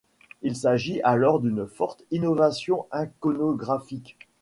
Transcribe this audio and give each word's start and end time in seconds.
Il 0.41 0.55
s'agit 0.55 0.99
alors 1.03 1.39
d'une 1.41 1.67
forte 1.67 2.05
innovation 2.09 2.87
iconographique. 2.91 4.17